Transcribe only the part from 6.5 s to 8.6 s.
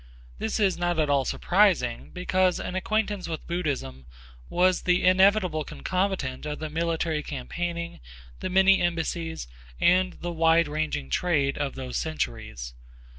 the military campaigning, the